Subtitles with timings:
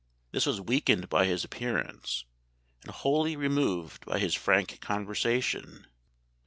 [0.31, 2.25] This was weakened by his appearance,
[2.81, 5.85] and wholly removed by his frank conversation.